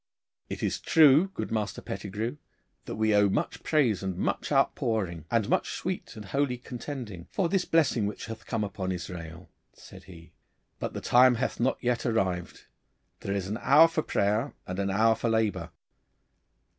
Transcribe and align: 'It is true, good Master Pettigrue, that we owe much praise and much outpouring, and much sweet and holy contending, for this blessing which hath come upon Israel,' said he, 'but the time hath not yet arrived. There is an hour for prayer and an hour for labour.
'It 0.49 0.63
is 0.63 0.79
true, 0.79 1.27
good 1.35 1.51
Master 1.51 1.79
Pettigrue, 1.79 2.37
that 2.85 2.95
we 2.95 3.13
owe 3.13 3.29
much 3.29 3.61
praise 3.61 4.01
and 4.01 4.17
much 4.17 4.51
outpouring, 4.51 5.25
and 5.29 5.47
much 5.47 5.73
sweet 5.73 6.15
and 6.15 6.25
holy 6.25 6.57
contending, 6.57 7.27
for 7.29 7.47
this 7.47 7.65
blessing 7.65 8.07
which 8.07 8.25
hath 8.25 8.47
come 8.47 8.63
upon 8.63 8.91
Israel,' 8.91 9.47
said 9.73 10.05
he, 10.05 10.31
'but 10.79 10.93
the 10.95 11.01
time 11.01 11.35
hath 11.35 11.59
not 11.59 11.77
yet 11.81 12.03
arrived. 12.03 12.65
There 13.19 13.35
is 13.35 13.45
an 13.47 13.59
hour 13.61 13.87
for 13.87 14.01
prayer 14.01 14.55
and 14.65 14.79
an 14.79 14.89
hour 14.89 15.13
for 15.13 15.29
labour. 15.29 15.69